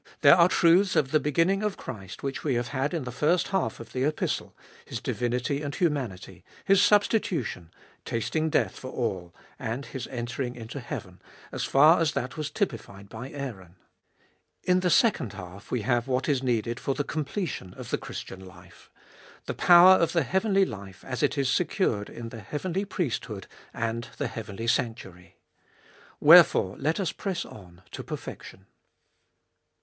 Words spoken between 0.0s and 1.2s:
There are truths of the